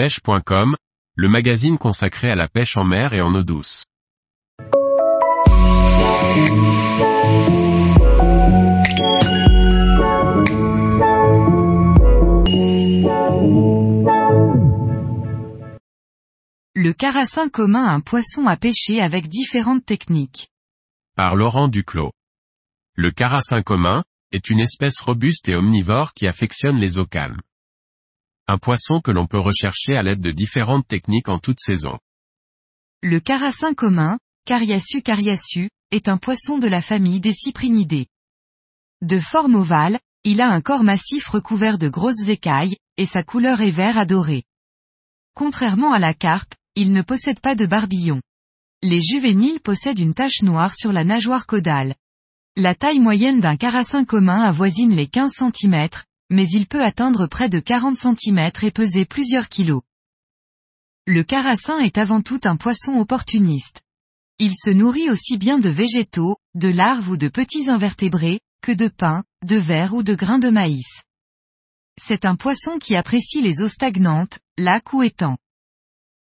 pêche.com, 0.00 0.76
le 1.14 1.28
magazine 1.28 1.76
consacré 1.76 2.30
à 2.30 2.34
la 2.34 2.48
pêche 2.48 2.78
en 2.78 2.84
mer 2.84 3.12
et 3.12 3.20
en 3.20 3.34
eau 3.34 3.42
douce. 3.42 3.84
Le 16.74 16.92
carassin 16.94 17.50
commun 17.50 17.86
un 17.86 18.00
poisson 18.00 18.46
à 18.46 18.56
pêcher 18.56 19.02
avec 19.02 19.28
différentes 19.28 19.84
techniques. 19.84 20.48
Par 21.14 21.36
Laurent 21.36 21.68
Duclos. 21.68 22.12
Le 22.94 23.10
carassin 23.10 23.60
commun, 23.60 24.02
est 24.32 24.48
une 24.48 24.60
espèce 24.60 24.98
robuste 24.98 25.50
et 25.50 25.56
omnivore 25.56 26.14
qui 26.14 26.26
affectionne 26.26 26.78
les 26.78 26.98
eaux 26.98 27.04
calmes. 27.04 27.42
Un 28.52 28.58
poisson 28.58 29.00
que 29.00 29.12
l'on 29.12 29.28
peut 29.28 29.38
rechercher 29.38 29.96
à 29.96 30.02
l'aide 30.02 30.20
de 30.20 30.32
différentes 30.32 30.88
techniques 30.88 31.28
en 31.28 31.38
toute 31.38 31.60
saison. 31.60 32.00
Le 33.00 33.20
carassin 33.20 33.74
commun, 33.74 34.18
Cariasu 34.44 35.02
cariasu, 35.02 35.70
est 35.92 36.08
un 36.08 36.16
poisson 36.16 36.58
de 36.58 36.66
la 36.66 36.82
famille 36.82 37.20
des 37.20 37.32
cyprinidés. 37.32 38.08
De 39.02 39.20
forme 39.20 39.54
ovale, 39.54 40.00
il 40.24 40.40
a 40.40 40.48
un 40.48 40.60
corps 40.62 40.82
massif 40.82 41.28
recouvert 41.28 41.78
de 41.78 41.88
grosses 41.88 42.26
écailles, 42.26 42.76
et 42.96 43.06
sa 43.06 43.22
couleur 43.22 43.60
est 43.60 43.70
vert 43.70 43.96
adoré. 43.96 44.42
Contrairement 45.34 45.92
à 45.92 46.00
la 46.00 46.12
carpe, 46.12 46.56
il 46.74 46.92
ne 46.92 47.02
possède 47.02 47.38
pas 47.38 47.54
de 47.54 47.66
barbillon. 47.66 48.20
Les 48.82 49.00
juvéniles 49.00 49.60
possèdent 49.60 50.00
une 50.00 50.14
tache 50.14 50.42
noire 50.42 50.74
sur 50.74 50.90
la 50.90 51.04
nageoire 51.04 51.46
caudale. 51.46 51.94
La 52.56 52.74
taille 52.74 52.98
moyenne 52.98 53.38
d'un 53.38 53.56
carassin 53.56 54.04
commun 54.04 54.42
avoisine 54.42 54.92
les 54.92 55.06
15 55.06 55.34
cm, 55.38 55.88
mais 56.30 56.48
il 56.48 56.66
peut 56.66 56.82
atteindre 56.82 57.26
près 57.26 57.48
de 57.48 57.58
40 57.58 57.96
cm 57.96 58.50
et 58.62 58.70
peser 58.70 59.04
plusieurs 59.04 59.48
kilos. 59.48 59.82
Le 61.06 61.24
carassin 61.24 61.78
est 61.78 61.98
avant 61.98 62.22
tout 62.22 62.40
un 62.44 62.56
poisson 62.56 62.92
opportuniste. 62.96 63.82
Il 64.38 64.52
se 64.52 64.70
nourrit 64.70 65.10
aussi 65.10 65.36
bien 65.36 65.58
de 65.58 65.68
végétaux, 65.68 66.36
de 66.54 66.68
larves 66.68 67.10
ou 67.10 67.16
de 67.16 67.28
petits 67.28 67.68
invertébrés, 67.68 68.40
que 68.62 68.72
de 68.72 68.88
pain, 68.88 69.24
de 69.44 69.56
verre 69.56 69.92
ou 69.92 70.02
de 70.02 70.14
grains 70.14 70.38
de 70.38 70.50
maïs. 70.50 71.02
C'est 72.00 72.24
un 72.24 72.36
poisson 72.36 72.78
qui 72.78 72.94
apprécie 72.94 73.42
les 73.42 73.60
eaux 73.60 73.68
stagnantes, 73.68 74.38
lacs 74.56 74.92
ou 74.92 75.02
étangs. 75.02 75.36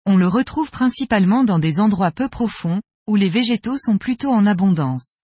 On 0.06 0.16
le 0.16 0.28
retrouve 0.28 0.70
principalement 0.70 1.44
dans 1.44 1.58
des 1.58 1.80
endroits 1.80 2.12
peu 2.12 2.28
profonds, 2.28 2.82
où 3.06 3.16
les 3.16 3.28
végétaux 3.28 3.78
sont 3.78 3.98
plutôt 3.98 4.30
en 4.30 4.46
abondance. 4.46 5.18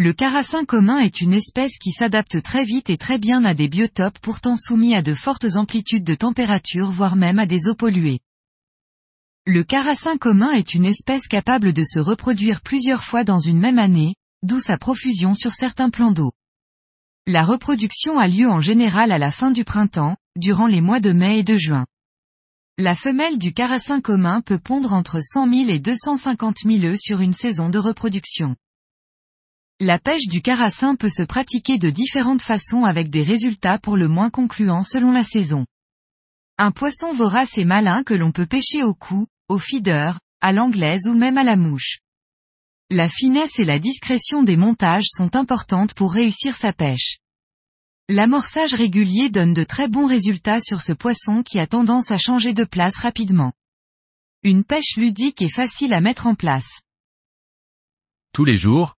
Le 0.00 0.12
carassin 0.12 0.64
commun 0.64 1.00
est 1.00 1.22
une 1.22 1.32
espèce 1.32 1.76
qui 1.76 1.90
s'adapte 1.90 2.40
très 2.40 2.64
vite 2.64 2.88
et 2.88 2.96
très 2.96 3.18
bien 3.18 3.44
à 3.44 3.52
des 3.52 3.66
biotopes 3.66 4.20
pourtant 4.20 4.54
soumis 4.56 4.94
à 4.94 5.02
de 5.02 5.12
fortes 5.12 5.56
amplitudes 5.56 6.04
de 6.04 6.14
température 6.14 6.88
voire 6.88 7.16
même 7.16 7.40
à 7.40 7.46
des 7.46 7.66
eaux 7.66 7.74
polluées. 7.74 8.20
Le 9.44 9.64
carassin 9.64 10.16
commun 10.16 10.52
est 10.52 10.72
une 10.72 10.84
espèce 10.84 11.26
capable 11.26 11.72
de 11.72 11.82
se 11.82 11.98
reproduire 11.98 12.60
plusieurs 12.60 13.02
fois 13.02 13.24
dans 13.24 13.40
une 13.40 13.58
même 13.58 13.80
année, 13.80 14.14
d'où 14.44 14.60
sa 14.60 14.78
profusion 14.78 15.34
sur 15.34 15.50
certains 15.50 15.90
plans 15.90 16.12
d'eau. 16.12 16.30
La 17.26 17.44
reproduction 17.44 18.20
a 18.20 18.28
lieu 18.28 18.48
en 18.48 18.60
général 18.60 19.10
à 19.10 19.18
la 19.18 19.32
fin 19.32 19.50
du 19.50 19.64
printemps, 19.64 20.16
durant 20.36 20.68
les 20.68 20.80
mois 20.80 21.00
de 21.00 21.10
mai 21.10 21.40
et 21.40 21.42
de 21.42 21.56
juin. 21.56 21.86
La 22.78 22.94
femelle 22.94 23.36
du 23.36 23.52
carassin 23.52 24.00
commun 24.00 24.42
peut 24.42 24.60
pondre 24.60 24.92
entre 24.92 25.18
100 25.20 25.48
000 25.48 25.70
et 25.70 25.80
250 25.80 26.58
000 26.64 26.84
œufs 26.84 27.00
sur 27.00 27.20
une 27.20 27.32
saison 27.32 27.68
de 27.68 27.78
reproduction. 27.78 28.54
La 29.80 30.00
pêche 30.00 30.26
du 30.26 30.42
carassin 30.42 30.96
peut 30.96 31.08
se 31.08 31.22
pratiquer 31.22 31.78
de 31.78 31.88
différentes 31.88 32.42
façons 32.42 32.82
avec 32.82 33.10
des 33.10 33.22
résultats 33.22 33.78
pour 33.78 33.96
le 33.96 34.08
moins 34.08 34.28
concluants 34.28 34.82
selon 34.82 35.12
la 35.12 35.22
saison. 35.22 35.66
Un 36.58 36.72
poisson 36.72 37.12
vorace 37.12 37.56
et 37.56 37.64
malin 37.64 38.02
que 38.02 38.14
l'on 38.14 38.32
peut 38.32 38.46
pêcher 38.46 38.82
au 38.82 38.92
cou, 38.92 39.28
au 39.48 39.60
feeder, 39.60 40.18
à 40.40 40.52
l'anglaise 40.52 41.06
ou 41.06 41.14
même 41.14 41.38
à 41.38 41.44
la 41.44 41.54
mouche. 41.54 42.00
La 42.90 43.08
finesse 43.08 43.60
et 43.60 43.64
la 43.64 43.78
discrétion 43.78 44.42
des 44.42 44.56
montages 44.56 45.06
sont 45.10 45.36
importantes 45.36 45.94
pour 45.94 46.12
réussir 46.12 46.56
sa 46.56 46.72
pêche. 46.72 47.18
L'amorçage 48.08 48.74
régulier 48.74 49.30
donne 49.30 49.54
de 49.54 49.62
très 49.62 49.86
bons 49.86 50.06
résultats 50.06 50.60
sur 50.60 50.80
ce 50.80 50.92
poisson 50.92 51.44
qui 51.44 51.60
a 51.60 51.68
tendance 51.68 52.10
à 52.10 52.18
changer 52.18 52.52
de 52.52 52.64
place 52.64 52.96
rapidement. 52.96 53.52
Une 54.42 54.64
pêche 54.64 54.96
ludique 54.96 55.40
est 55.40 55.54
facile 55.54 55.92
à 55.92 56.00
mettre 56.00 56.26
en 56.26 56.34
place. 56.34 56.80
Tous 58.32 58.44
les 58.44 58.56
jours, 58.56 58.97